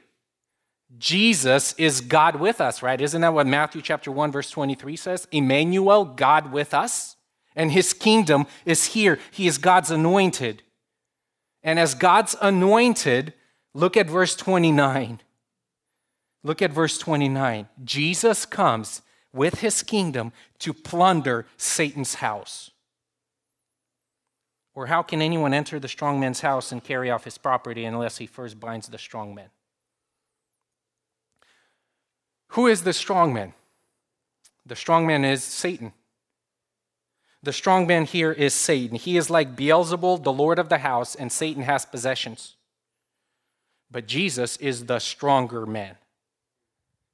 [0.97, 3.00] Jesus is God with us, right?
[3.00, 5.30] Isn't that what Matthew chapter 1 verse 23 says?
[5.32, 7.15] Emmanuel, God with us,
[7.56, 9.17] and his kingdom is here.
[9.32, 10.62] He is God's anointed.
[11.63, 13.34] And as God's anointed,
[13.73, 15.21] look at verse 29.
[16.43, 17.69] Look at verse 29.
[17.86, 22.71] Jesus comes with his kingdom to plunder Satan's house.
[24.77, 28.19] Or how can anyone enter the strong man's house and carry off his property unless
[28.19, 29.49] he first binds the strong man?
[32.49, 33.53] Who is the strong man?
[34.67, 35.93] The strong man is Satan.
[37.41, 38.97] The strong man here is Satan.
[38.97, 42.55] He is like Beelzebul, the Lord of the house, and Satan has possessions.
[43.89, 45.95] But Jesus is the stronger man.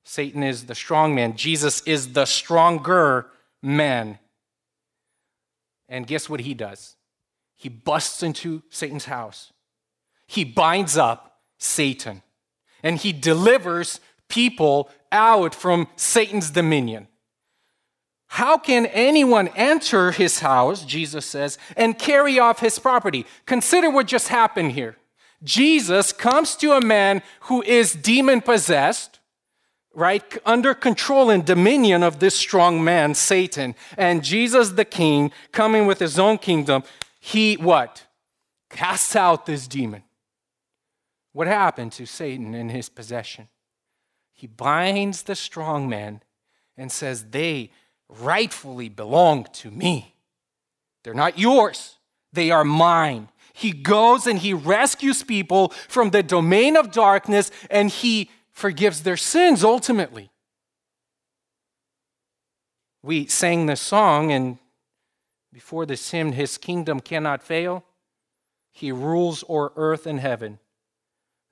[0.04, 1.38] Satan is the strong man.
[1.38, 3.28] Jesus is the stronger
[3.62, 4.20] man.
[5.88, 6.98] And guess what he does?
[7.64, 9.54] He busts into Satan's house.
[10.28, 12.22] He binds up Satan
[12.84, 17.08] and he delivers people out from Satan's dominion.
[18.28, 23.26] How can anyone enter his house, Jesus says, and carry off his property?
[23.46, 24.98] Consider what just happened here.
[25.42, 29.20] Jesus comes to a man who is demon possessed,
[29.94, 33.74] right, under control and dominion of this strong man, Satan.
[33.98, 36.84] And Jesus, the king, coming with his own kingdom,
[37.26, 38.06] he what?
[38.70, 40.04] Casts out this demon.
[41.32, 43.48] What happened to Satan in his possession?
[44.34, 46.22] He binds the strong man
[46.76, 47.72] and says, They
[48.10, 50.16] rightfully belong to me.
[51.06, 51.96] They're not yours,
[52.34, 53.30] they are mine.
[53.54, 59.16] He goes and he rescues people from the domain of darkness and he forgives their
[59.16, 60.30] sins ultimately.
[63.02, 64.58] We sang this song, and
[65.54, 67.86] before this hymn, His kingdom cannot fail.
[68.72, 70.60] He rules o'er earth and heaven.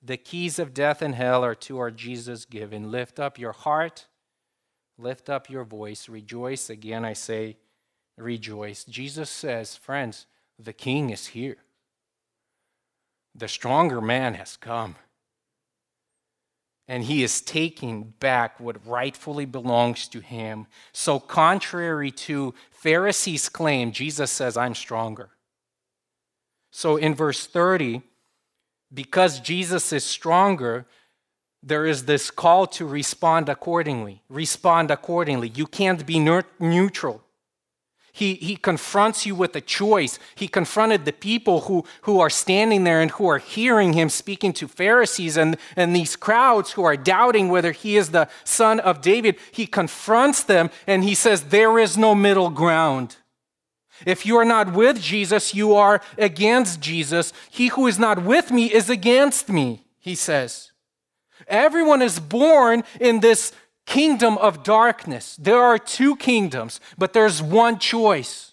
[0.02, 2.90] The keys of death and hell are to our Jesus given.
[2.90, 4.06] Lift up your heart
[4.98, 6.70] Lift up your voice, rejoice.
[6.70, 7.56] Again, I say,
[8.16, 8.84] rejoice.
[8.84, 10.26] Jesus says, friends,
[10.58, 11.56] the king is here.
[13.34, 14.96] The stronger man has come.
[16.92, 20.66] And he is taking back what rightfully belongs to him.
[20.92, 25.30] So, contrary to Pharisees' claim, Jesus says, I'm stronger.
[26.70, 28.02] So, in verse 30,
[28.92, 30.84] because Jesus is stronger,
[31.62, 34.22] there is this call to respond accordingly.
[34.28, 35.48] Respond accordingly.
[35.48, 37.24] You can't be neutral.
[38.14, 40.18] He, he confronts you with a choice.
[40.34, 44.52] He confronted the people who, who are standing there and who are hearing him speaking
[44.54, 49.00] to Pharisees and, and these crowds who are doubting whether he is the son of
[49.00, 49.36] David.
[49.50, 53.16] He confronts them and he says, There is no middle ground.
[54.04, 57.32] If you are not with Jesus, you are against Jesus.
[57.50, 60.72] He who is not with me is against me, he says.
[61.48, 63.52] Everyone is born in this
[63.86, 65.36] kingdom of darkness.
[65.36, 68.52] There are two kingdoms, but there's one choice.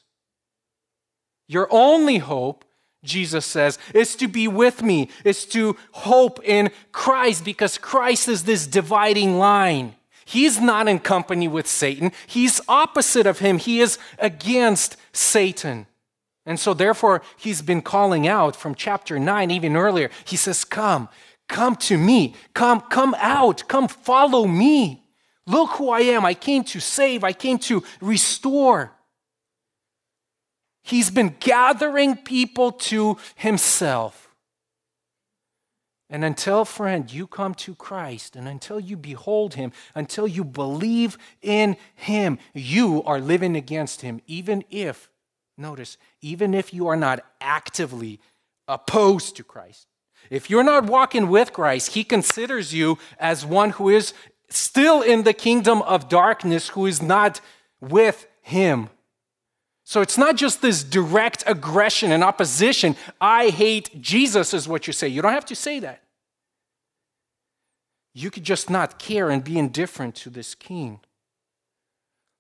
[1.48, 2.66] Your only hope,
[3.04, 8.44] Jesus says, is to be with me, is to hope in Christ because Christ is
[8.44, 9.96] this dividing line.
[10.26, 12.12] He's not in company with Satan.
[12.28, 13.58] He's opposite of him.
[13.58, 15.88] He is against Satan.
[16.46, 20.10] And so, therefore, he's been calling out from chapter 9, even earlier.
[20.26, 21.10] He says, Come,
[21.50, 22.36] Come to me.
[22.54, 23.68] Come, come out.
[23.68, 25.04] Come follow me.
[25.50, 26.26] Look who I am.
[26.26, 27.24] I came to save.
[27.24, 28.92] I came to restore.
[30.84, 34.30] He's been gathering people to himself.
[36.10, 41.18] And until, friend, you come to Christ and until you behold him, until you believe
[41.42, 45.10] in him, you are living against him, even if,
[45.58, 48.20] notice, even if you are not actively
[48.68, 49.88] opposed to Christ.
[50.30, 54.14] If you're not walking with Christ, he considers you as one who is
[54.50, 57.42] still in the kingdom of darkness, who is not
[57.80, 58.90] with him.
[59.84, 62.96] So it's not just this direct aggression and opposition.
[63.20, 65.08] I hate Jesus, is what you say.
[65.08, 66.04] You don't have to say that.
[68.14, 71.00] You could just not care and be indifferent to this king.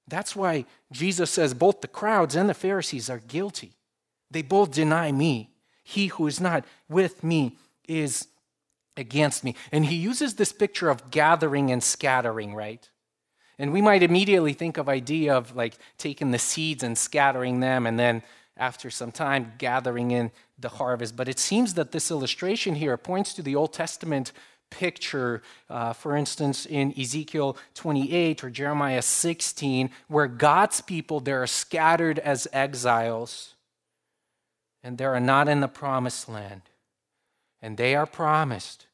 [0.07, 3.73] That's why Jesus says both the crowds and the Pharisees are guilty.
[4.31, 5.51] They both deny me.
[5.83, 7.55] He who is not with me
[7.87, 8.27] is
[8.99, 9.55] against me.
[9.71, 12.87] And he uses this picture of gathering and scattering, right?
[13.57, 17.85] And we might immediately think of idea of like taking the seeds and scattering them
[17.85, 18.23] and then
[18.55, 21.15] after some time gathering in the harvest.
[21.15, 24.31] But it seems that this illustration here points to the Old Testament
[24.69, 31.47] picture, uh, for instance, in Ezekiel 28 or Jeremiah 16, where God's people, they are
[31.47, 33.55] scattered as exiles
[34.83, 36.61] and they are not in the promised land.
[37.61, 38.85] And they are promised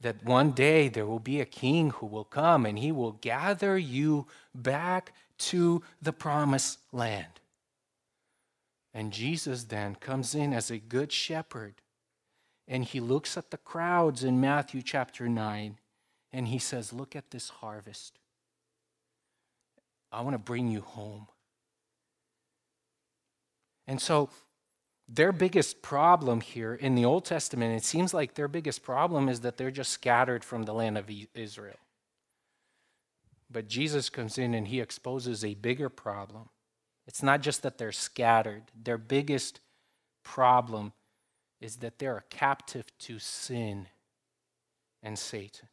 [0.00, 3.76] that one day there will be a king who will come and he will gather
[3.76, 7.40] you back to the promised land.
[8.92, 11.82] And Jesus then comes in as a good shepherd
[12.66, 15.78] and he looks at the crowds in Matthew chapter 9
[16.32, 18.18] and he says, Look at this harvest.
[20.12, 21.26] I want to bring you home.
[23.86, 24.30] And so
[25.12, 29.40] their biggest problem here in the Old Testament, it seems like their biggest problem is
[29.40, 31.78] that they're just scattered from the land of Israel.
[33.50, 36.50] But Jesus comes in and he exposes a bigger problem.
[37.08, 39.58] It's not just that they're scattered, their biggest
[40.22, 40.92] problem
[41.60, 43.88] is that they're captive to sin
[45.02, 45.68] and Satan.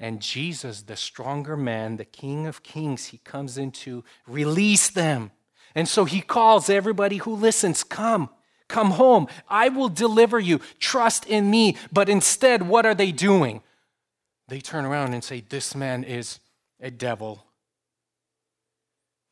[0.00, 5.30] And Jesus, the stronger man, the King of Kings, he comes in to release them
[5.74, 8.30] and so he calls everybody who listens, Come,
[8.68, 9.26] come home.
[9.48, 10.60] I will deliver you.
[10.78, 11.76] Trust in me.
[11.92, 13.62] But instead, what are they doing?
[14.48, 16.40] They turn around and say, This man is
[16.80, 17.44] a devil.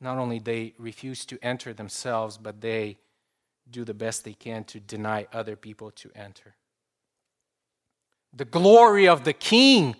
[0.00, 2.98] Not only they refuse to enter themselves, but they
[3.70, 6.54] do the best they can to deny other people to enter.
[8.32, 9.96] The glory of the king,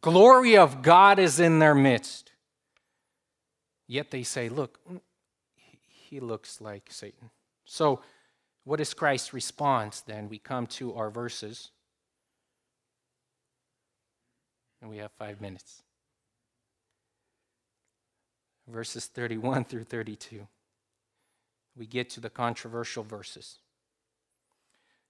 [0.00, 2.32] glory of God is in their midst.
[3.88, 4.78] Yet they say, Look,
[6.12, 7.30] he looks like Satan.
[7.64, 8.02] So,
[8.64, 10.28] what is Christ's response then?
[10.28, 11.70] We come to our verses.
[14.82, 15.82] And we have five minutes.
[18.68, 20.46] Verses 31 through 32.
[21.78, 23.60] We get to the controversial verses.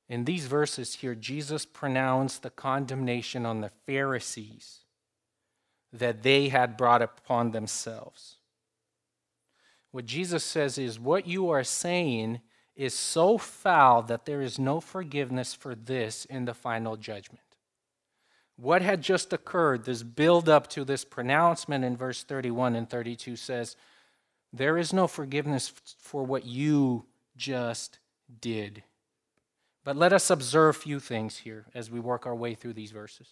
[0.09, 4.83] In these verses here, Jesus pronounced the condemnation on the Pharisees
[5.93, 8.37] that they had brought upon themselves.
[9.93, 12.41] What Jesus says is, What you are saying
[12.75, 17.41] is so foul that there is no forgiveness for this in the final judgment.
[18.57, 23.37] What had just occurred, this build up to this pronouncement in verse 31 and 32
[23.37, 23.77] says,
[24.53, 27.05] There is no forgiveness for what you
[27.37, 27.99] just
[28.41, 28.83] did.
[29.85, 32.93] But let us observe a few things here as we work our way through these
[32.93, 33.29] verses.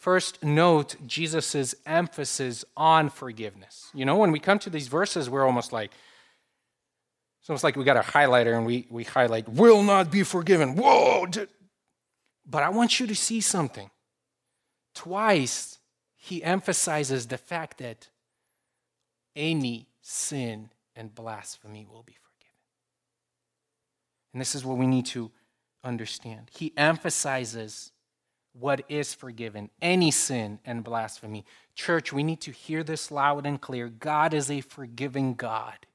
[0.00, 3.90] First, note Jesus' emphasis on forgiveness.
[3.92, 5.90] You know, when we come to these verses, we're almost like,
[7.38, 10.74] it's almost like we got a highlighter and we, we highlight, will not be forgiven.
[10.74, 11.26] Whoa!
[12.46, 13.90] But I want you to see something.
[14.94, 15.78] Twice,
[16.16, 18.08] he emphasizes the fact that
[19.36, 22.56] any sin and blasphemy will be forgiven.
[24.32, 25.30] And this is what we need to
[25.84, 26.50] understand.
[26.56, 27.92] He emphasizes
[28.52, 31.44] what is forgiven any sin and blasphemy.
[31.74, 33.88] Church, we need to hear this loud and clear.
[33.88, 35.86] God is a forgiving God.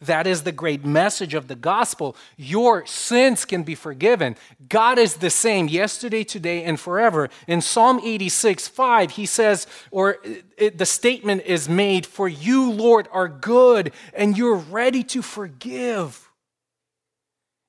[0.00, 2.16] That is the great message of the gospel.
[2.36, 4.36] Your sins can be forgiven.
[4.68, 7.30] God is the same yesterday, today, and forever.
[7.46, 10.18] In Psalm 86, 5, he says, or
[10.58, 16.22] it, the statement is made, For you, Lord, are good and you're ready to forgive.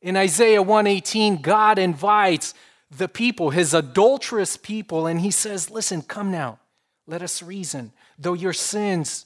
[0.01, 2.53] In Isaiah 118, God invites
[2.89, 6.59] the people, his adulterous people, and he says, Listen, come now,
[7.05, 7.91] let us reason.
[8.17, 9.25] Though your sins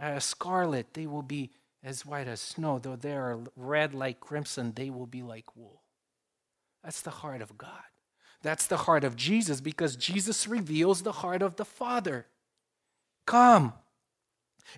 [0.00, 1.50] are scarlet, they will be
[1.82, 2.78] as white as snow.
[2.78, 5.82] Though they are red like crimson, they will be like wool.
[6.84, 7.70] That's the heart of God.
[8.42, 12.26] That's the heart of Jesus because Jesus reveals the heart of the Father.
[13.26, 13.72] Come,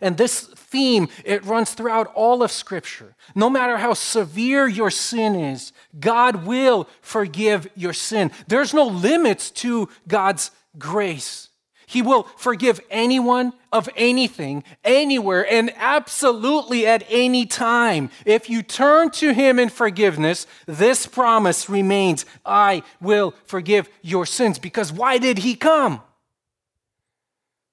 [0.01, 3.15] and this theme, it runs throughout all of Scripture.
[3.35, 8.31] No matter how severe your sin is, God will forgive your sin.
[8.47, 11.49] There's no limits to God's grace.
[11.87, 18.11] He will forgive anyone of anything, anywhere, and absolutely at any time.
[18.25, 24.61] If you turn to Him in forgiveness, this promise remains I will forgive your sins.
[24.61, 26.01] Because why did He come?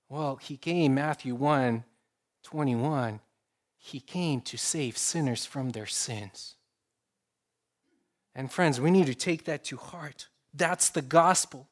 [0.10, 1.84] Well, He came, Matthew 1
[2.48, 3.20] 21,
[3.78, 6.56] he came to save sinners from their sins.
[8.34, 10.30] And friends, we need to take that to heart.
[10.54, 11.68] That's the gospel.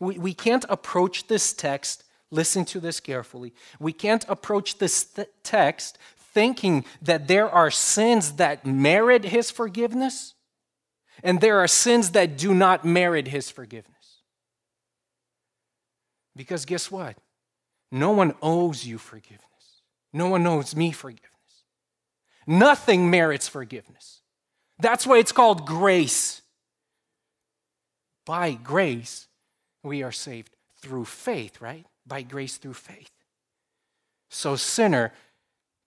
[0.00, 3.52] We, we can't approach this text, listen to this carefully.
[3.78, 5.98] We can't approach this th- text
[6.32, 10.32] thinking that there are sins that merit his forgiveness
[11.22, 14.22] and there are sins that do not merit his forgiveness.
[16.34, 17.18] Because guess what?
[17.92, 19.55] No one owes you forgiveness.
[20.16, 21.30] No one knows me forgiveness.
[22.46, 24.22] Nothing merits forgiveness.
[24.78, 26.40] That's why it's called grace.
[28.24, 29.28] By grace,
[29.82, 31.84] we are saved through faith, right?
[32.06, 33.10] By grace through faith.
[34.30, 35.12] So, sinner,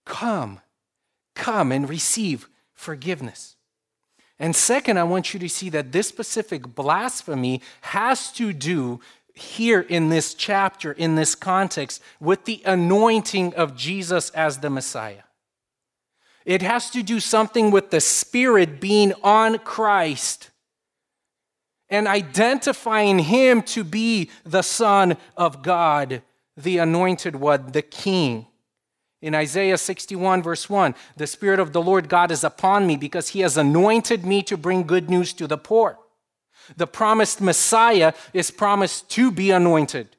[0.06, 0.60] come,
[1.34, 3.56] come and receive forgiveness.
[4.38, 9.00] And second, I want you to see that this specific blasphemy has to do
[9.34, 15.22] here in this chapter, in this context, with the anointing of Jesus as the Messiah.
[16.44, 20.50] It has to do something with the Spirit being on Christ
[21.88, 26.22] and identifying Him to be the Son of God,
[26.56, 28.46] the anointed one, the King.
[29.22, 33.28] In Isaiah 61, verse 1, the Spirit of the Lord God is upon me because
[33.28, 35.99] He has anointed me to bring good news to the poor.
[36.76, 40.16] The promised Messiah is promised to be anointed.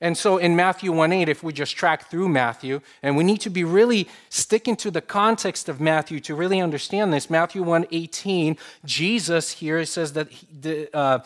[0.00, 3.40] And so in Matthew 1 8, if we just track through Matthew, and we need
[3.40, 7.30] to be really sticking to the context of Matthew to really understand this.
[7.30, 11.20] Matthew 1 18, Jesus here says that he, uh,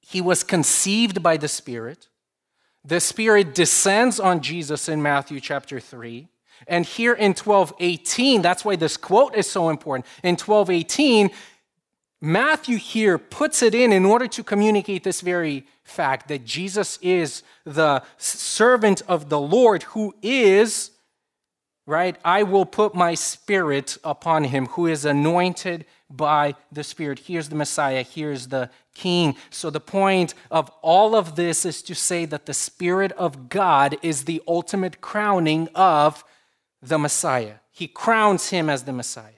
[0.00, 2.08] he was conceived by the Spirit.
[2.84, 6.28] The Spirit descends on Jesus in Matthew chapter 3.
[6.66, 10.06] And here in 12:18, that's why this quote is so important.
[10.22, 11.30] In 12:18,
[12.20, 17.42] Matthew here puts it in in order to communicate this very fact that Jesus is
[17.64, 20.90] the servant of the Lord who is,
[21.86, 22.16] right?
[22.24, 27.20] I will put my spirit upon him, who is anointed by the Spirit.
[27.20, 29.36] Here's the Messiah, here's the King.
[29.50, 33.96] So, the point of all of this is to say that the Spirit of God
[34.02, 36.24] is the ultimate crowning of
[36.82, 37.54] the Messiah.
[37.70, 39.32] He crowns him as the Messiah.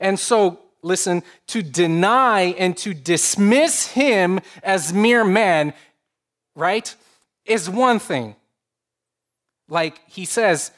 [0.00, 5.72] And so, listen, to deny and to dismiss him as mere man,
[6.54, 6.94] right,
[7.44, 8.36] is one thing.
[9.68, 10.72] Like he says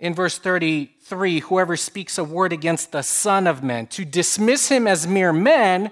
[0.00, 4.86] in verse 33 whoever speaks a word against the Son of Man, to dismiss him
[4.86, 5.90] as mere man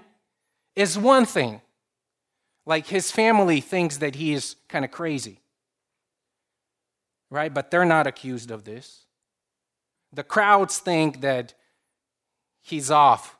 [0.74, 1.60] is one thing.
[2.64, 5.40] Like his family thinks that he is kind of crazy,
[7.30, 7.52] right?
[7.52, 9.04] But they're not accused of this.
[10.12, 11.54] The crowds think that
[12.62, 13.35] he's off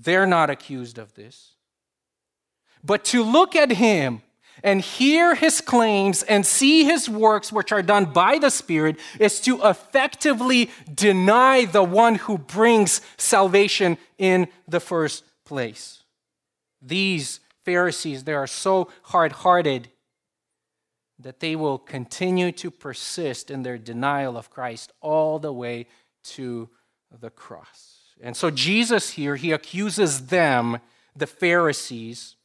[0.00, 1.54] they're not accused of this.
[2.84, 4.22] But to look at him
[4.62, 9.40] and hear his claims and see his works, which are done by the Spirit, is
[9.40, 16.02] to effectively deny the one who brings salvation in the first place.
[16.80, 19.90] These Pharisees, they are so hard hearted
[21.18, 25.86] that they will continue to persist in their denial of Christ all the way
[26.22, 26.68] to
[27.10, 27.87] the cross.
[28.22, 30.78] And so Jesus here, he accuses them,
[31.14, 32.36] the Pharisees,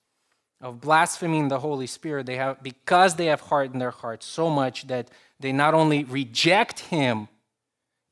[0.61, 2.26] of blaspheming the Holy Spirit.
[2.26, 5.09] They have because they have hardened their hearts so much that
[5.39, 7.28] they not only reject him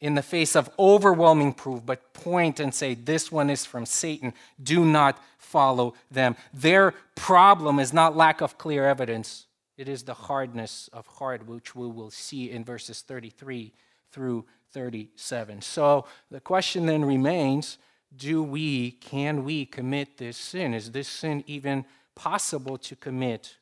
[0.02, 4.34] in the face of overwhelming proof, but point and say, This one is from Satan.
[4.62, 6.36] Do not follow them.
[6.54, 9.46] Their problem is not lack of clear evidence,
[9.78, 13.72] it is the hardness of heart, which we will see in verses 33
[14.12, 15.62] through 37.
[15.62, 17.78] So the question then remains
[18.16, 20.74] do we, can we commit this sin?
[20.74, 23.56] Is this sin even possible to commit?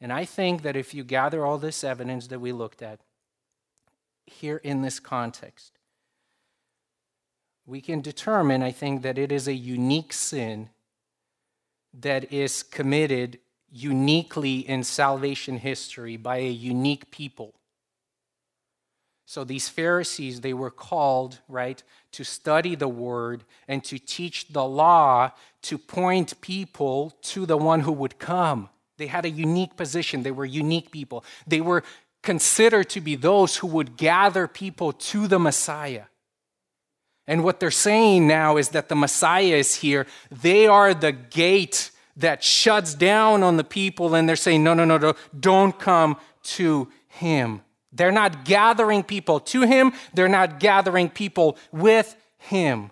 [0.00, 3.00] And I think that if you gather all this evidence that we looked at
[4.26, 5.72] here in this context,
[7.64, 10.70] we can determine, I think, that it is a unique sin
[11.92, 17.54] that is committed uniquely in salvation history by a unique people.
[19.28, 24.64] So these Pharisees, they were called, right, to study the word and to teach the
[24.64, 28.68] law to point people to the one who would come.
[28.98, 30.22] They had a unique position.
[30.22, 31.24] They were unique people.
[31.44, 31.82] They were
[32.22, 36.04] considered to be those who would gather people to the Messiah.
[37.26, 40.06] And what they're saying now is that the Messiah is here.
[40.30, 44.84] They are the gate that shuts down on the people, and they're saying, no, no,
[44.84, 47.62] no, no, don't come to him.
[47.96, 52.90] They're not gathering people to him, they're not gathering people with him.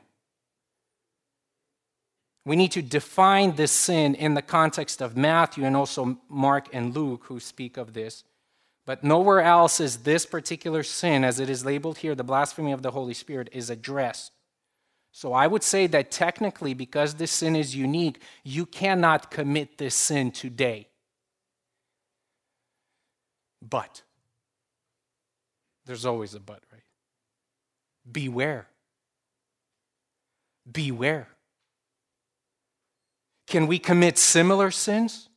[2.47, 6.95] We need to define this sin in the context of Matthew and also Mark and
[6.95, 8.25] Luke, who speak of this.
[8.87, 12.83] But nowhere else is this particular sin, as it is labeled here, the blasphemy of
[12.83, 14.33] the Holy Spirit, is addressed.
[15.11, 19.95] So I would say that technically, because this sin is unique, you cannot commit this
[19.95, 20.89] sin today.
[23.63, 24.03] But
[25.87, 26.83] there's always a but, right?
[28.11, 28.67] Beware.
[30.71, 31.29] Beware.
[33.47, 35.29] Can we commit similar sins?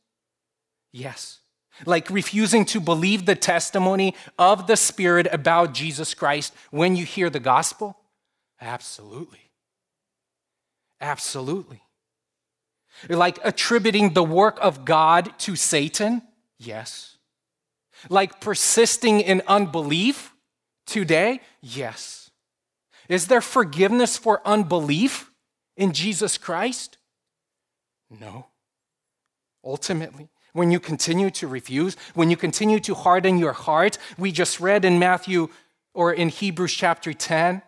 [0.92, 1.40] Yes.
[1.86, 7.30] Like refusing to believe the testimony of the Spirit about Jesus Christ when you hear
[7.30, 7.96] the gospel?
[8.60, 9.50] Absolutely.
[11.00, 11.82] Absolutely.
[13.08, 16.22] Like attributing the work of God to Satan?
[16.58, 17.16] Yes.
[18.08, 20.32] Like persisting in unbelief?
[20.88, 21.40] Today?
[21.60, 22.30] Yes.
[23.08, 25.30] Is there forgiveness for unbelief
[25.76, 26.98] in Jesus Christ?
[28.10, 28.46] No.
[29.64, 34.60] Ultimately, when you continue to refuse, when you continue to harden your heart, we just
[34.60, 35.48] read in Matthew
[35.94, 37.62] or in Hebrews chapter 10.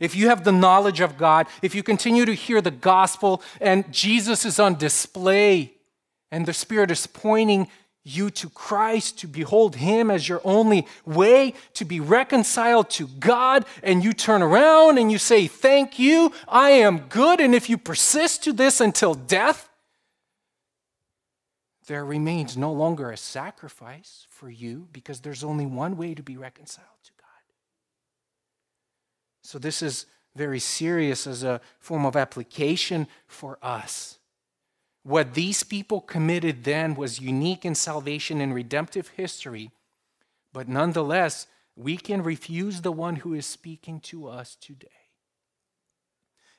[0.00, 3.90] If you have the knowledge of God, if you continue to hear the gospel and
[3.92, 5.74] Jesus is on display
[6.30, 7.68] and the Spirit is pointing
[8.16, 13.64] you to Christ, to behold Him as your only way to be reconciled to God,
[13.82, 17.40] and you turn around and you say, Thank you, I am good.
[17.40, 19.68] And if you persist to this until death,
[21.86, 26.36] there remains no longer a sacrifice for you because there's only one way to be
[26.36, 27.26] reconciled to God.
[29.42, 30.06] So, this is
[30.36, 34.17] very serious as a form of application for us.
[35.08, 39.70] What these people committed then was unique in salvation and redemptive history,
[40.52, 44.88] but nonetheless, we can refuse the one who is speaking to us today.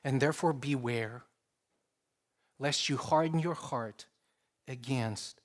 [0.02, 1.22] And therefore, beware.
[2.58, 4.06] lest you harden your heart
[4.68, 5.40] against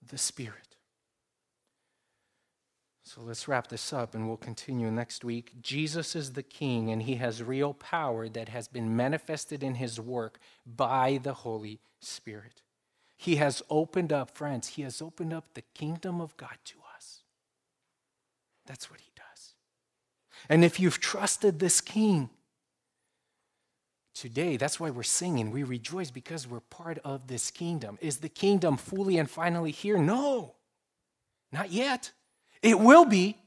[0.00, 0.73] the Spirit.
[3.06, 5.52] So let's wrap this up and we'll continue next week.
[5.60, 10.00] Jesus is the King and he has real power that has been manifested in his
[10.00, 12.62] work by the Holy Spirit.
[13.16, 17.20] He has opened up, friends, he has opened up the kingdom of God to us.
[18.66, 19.52] That's what he does.
[20.48, 22.30] And if you've trusted this King,
[24.14, 24.56] today.
[24.56, 25.50] That's why we're singing.
[25.50, 27.98] We rejoice because we're part of this kingdom.
[28.00, 29.98] Is the kingdom fully and finally here?
[29.98, 30.54] No,
[31.52, 32.12] not yet.
[32.64, 33.38] It will be.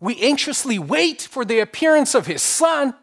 [0.00, 2.94] We anxiously wait for the appearance of his son.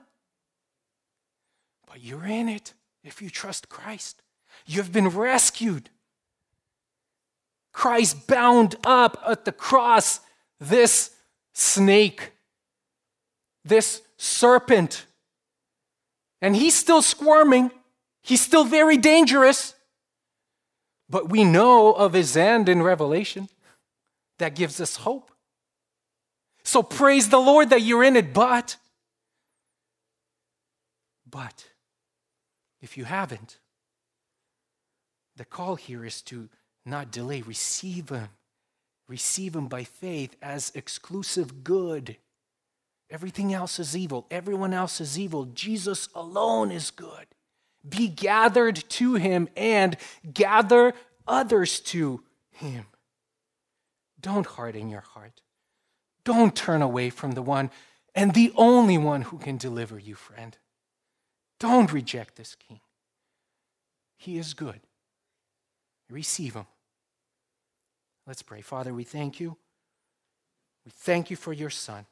[1.88, 4.22] But you're in it if you trust Christ.
[4.68, 5.90] You've been rescued.
[7.74, 10.20] Christ bound up at the cross
[10.60, 11.10] this
[11.54, 12.32] snake,
[13.64, 15.06] this serpent
[16.46, 17.72] and he's still squirming.
[18.22, 19.74] He's still very dangerous.
[21.10, 23.50] But we know of his end in Revelation.
[24.38, 25.32] That gives us hope.
[26.66, 28.34] So praise the Lord that you're in it.
[28.34, 28.78] But,
[31.30, 31.68] but,
[32.82, 33.60] if you haven't,
[35.38, 36.50] the call here is to
[36.84, 37.42] not delay.
[37.44, 38.30] Receive him.
[39.08, 42.18] Receive him by faith as exclusive good.
[43.12, 44.26] Everything else is evil.
[44.32, 45.46] Everyone else is evil.
[45.46, 47.28] Jesus alone is good.
[47.88, 49.96] Be gathered to him and
[50.34, 50.94] gather
[51.28, 52.88] others to him.
[54.20, 55.42] Don't harden your heart.
[56.26, 57.72] Don't turn away from the one
[58.14, 60.58] and the only one who can deliver you, friend.
[61.60, 62.82] Don't reject this king.
[64.18, 64.82] He is good.
[66.10, 66.66] Receive him.
[68.28, 68.62] Let's pray.
[68.62, 69.56] Father, we thank you.
[70.84, 72.06] We thank you for your son.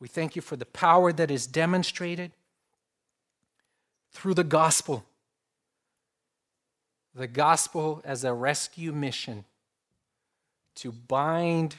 [0.00, 2.32] We thank you for the power that is demonstrated
[4.12, 5.04] through the gospel.
[7.14, 9.44] The gospel as a rescue mission
[10.76, 11.76] to bind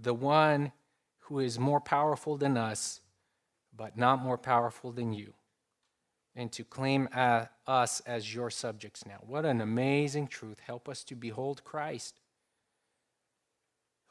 [0.00, 0.72] the one
[1.34, 3.00] who is more powerful than us,
[3.76, 5.34] but not more powerful than you,
[6.36, 9.18] and to claim uh, us as your subjects now.
[9.26, 10.60] What an amazing truth.
[10.60, 12.20] Help us to behold Christ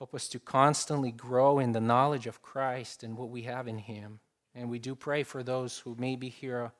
[0.03, 3.77] Help us to constantly grow in the knowledge of Christ and what we have in
[3.77, 4.19] Him.
[4.53, 6.73] And we do pray for those who may be here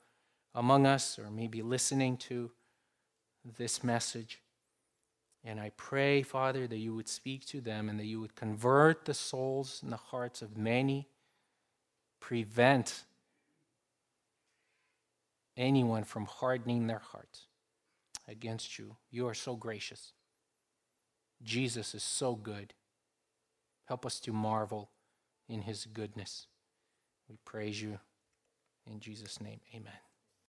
[0.54, 2.50] among us or may be listening to
[3.56, 4.42] this message.
[5.44, 9.04] And I pray, Father, that you would speak to them and that you would convert
[9.04, 11.08] the souls and the hearts of many,
[12.18, 13.04] prevent
[15.56, 17.46] anyone from hardening their hearts
[18.26, 18.96] against you.
[19.10, 20.12] You are so gracious.
[21.42, 22.72] Jesus is so good.
[23.86, 24.90] Help us to marvel
[25.46, 26.46] in his goodness.
[27.28, 27.98] We praise you.
[28.90, 30.03] In Jesus' name, amen.